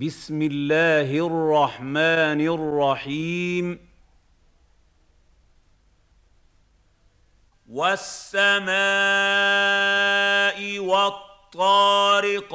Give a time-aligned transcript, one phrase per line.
[0.00, 3.88] بسم الله الرحمن الرحيم.
[7.70, 8.38] والسماء
[10.78, 12.52] والطارق.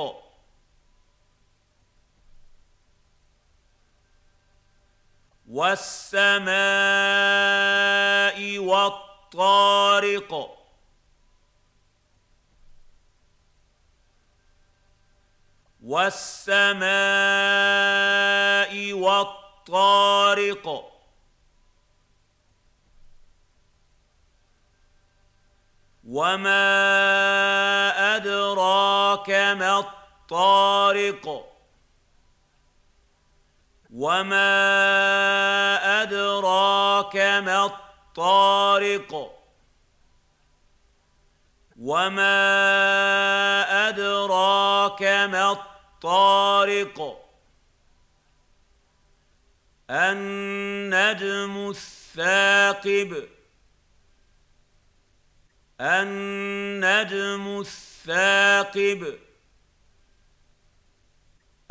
[5.48, 6.48] والسماء
[8.60, 10.58] والطارق.
[15.88, 16.84] والسماء
[18.94, 20.66] والطارق.
[26.08, 26.56] وما
[28.16, 31.46] ادراك ما الطارق.
[33.94, 34.42] وما
[36.02, 39.34] ادراك ما الطارق.
[41.80, 42.28] وما
[43.88, 45.77] ادراك ما الطارق.
[49.90, 53.28] النجم الثاقب.
[55.82, 59.20] النجم الثاقب.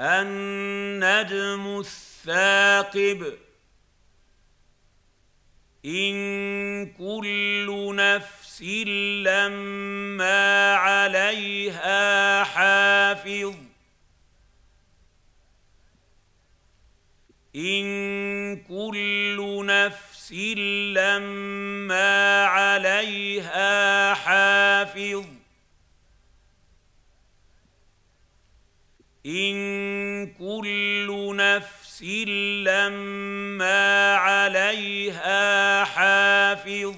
[0.01, 3.39] النجم الثاقب.
[5.85, 8.63] إن كل نفس
[9.23, 13.66] لما عليها حافظ.
[17.57, 20.33] إن كل نفس
[20.93, 25.25] لما عليها حافظ.
[29.27, 36.97] إن كل نفس لما عليها حافظ.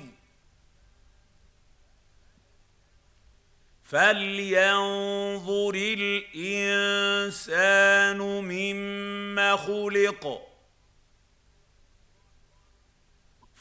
[3.85, 10.48] فلينظر الإنسان مما خلق.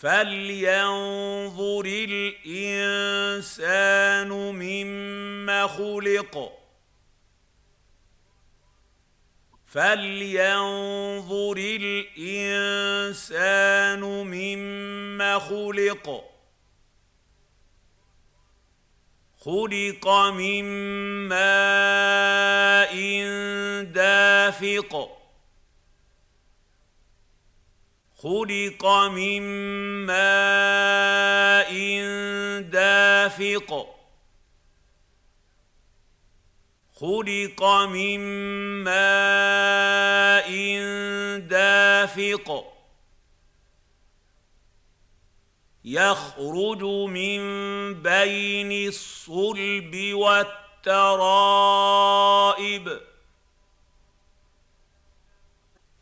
[0.02, 6.54] فلينظر الانسان مما خلق.
[9.68, 12.42] فلينظر الانسان
[14.02, 16.24] مما خلق.
[19.40, 20.64] خلق من
[21.28, 22.94] ماء
[23.84, 25.17] دافق.
[28.18, 29.42] خلق من
[30.06, 31.72] ماء
[32.62, 33.88] دافق.
[36.96, 38.20] خلق من
[38.84, 40.50] ماء
[41.40, 42.74] دافق.
[45.86, 47.40] يخرج من
[47.94, 51.08] بين الصلب والترائب.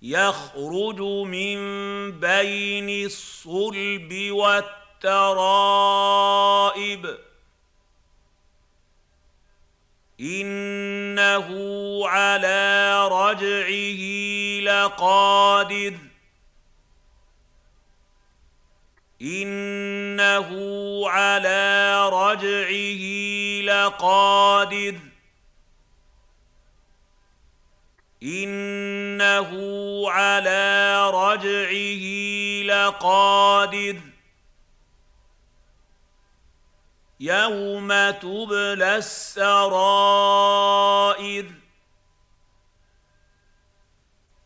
[0.02, 1.58] يخرج من
[2.12, 5.58] بين الصلب والترائب.
[10.22, 11.48] إنه
[12.08, 14.02] على رجعه
[14.62, 16.17] لقادر.
[19.22, 20.50] إنه
[21.10, 23.04] على رجعه
[23.62, 25.00] لقادر.
[28.24, 29.52] إنه
[30.10, 32.04] على رجعه
[32.64, 34.00] لقادر.
[37.20, 41.46] يوم تبلى السرائر.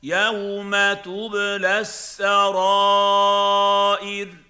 [0.04, 4.41] يوم تبلى السرائر.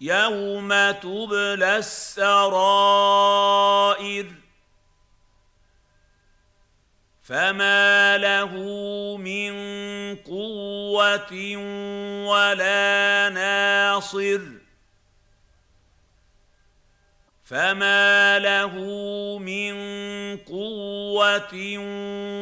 [0.00, 3.20] يوم تبلى السرائر
[7.22, 8.52] فما له
[9.16, 9.52] من
[10.16, 11.56] قوه
[12.26, 14.40] ولا ناصر
[17.44, 18.74] فما له
[19.38, 19.74] من
[20.36, 21.78] قوه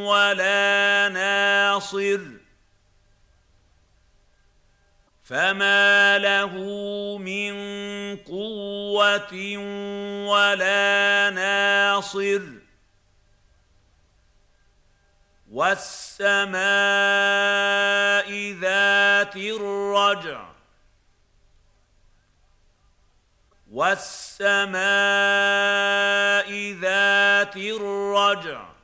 [0.06, 2.37] ولا ناصر
[5.28, 6.54] فما له
[7.18, 7.52] من
[8.16, 9.34] قوه
[10.28, 12.42] ولا ناصر
[15.50, 16.58] والسماء
[18.52, 20.48] ذات الرجع
[23.70, 24.78] والسماء
[26.72, 28.77] ذات الرجع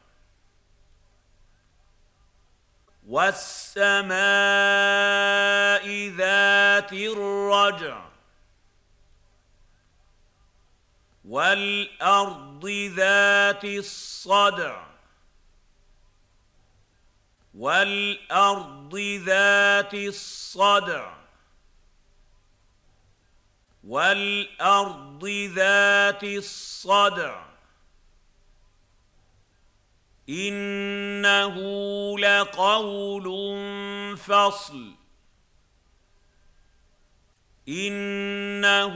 [3.15, 4.15] والسماء
[6.09, 8.05] ذات الرجع
[11.25, 12.67] والأرض
[12.97, 14.87] ذات الصدع
[17.55, 21.15] والأرض ذات الصدع
[23.85, 25.25] والأرض
[25.55, 27.54] ذات الصدع
[30.29, 31.59] إنه
[32.19, 33.27] لقول
[34.17, 34.93] فصل.
[37.69, 38.95] إنه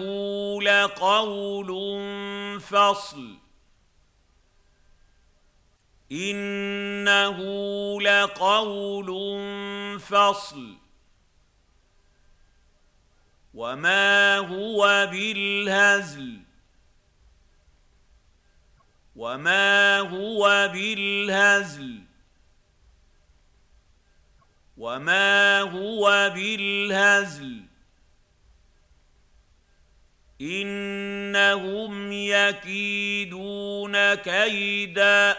[0.63, 1.71] لقول
[2.61, 3.39] فصل.
[6.13, 7.39] إنه
[8.03, 9.11] لقول
[10.01, 10.75] فصل.
[13.55, 16.48] وما هو بالهزل.
[19.19, 21.99] وما هو بالهزل
[24.77, 27.63] وما هو بالهزل
[30.41, 35.37] انهم يكيدون كيدا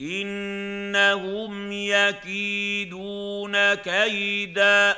[0.00, 4.96] انهم يكيدون كيدا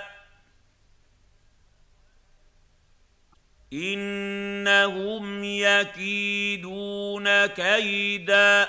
[3.73, 8.69] إنهم يكيدون كيدا.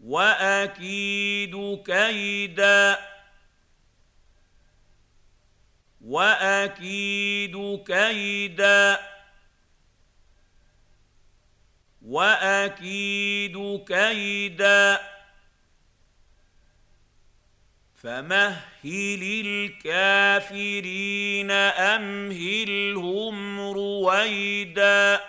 [0.00, 2.98] وأكيد كيدا.
[6.00, 8.98] وأكيد كيدا.
[12.02, 15.17] وأكيد كيدا.
[18.02, 25.20] فمهل الكافرين أمهلهم رويدا.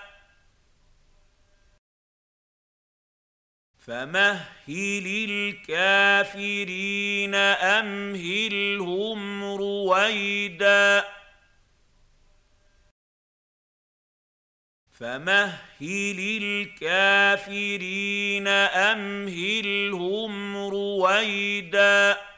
[3.80, 7.36] فمهل الكافرين
[7.76, 11.06] أمهلهم رويدا.
[14.92, 22.29] فمهل الكافرين أمهلهم رويدا.